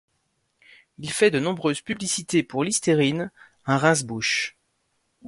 Il 0.97 1.09
a 1.09 1.13
fait 1.13 1.29
de 1.29 1.37
nombreuses 1.39 1.81
publicités 1.81 2.41
pour 2.41 2.63
Listerine, 2.63 3.29
un 3.67 3.77
rince-bouche. 3.77 4.57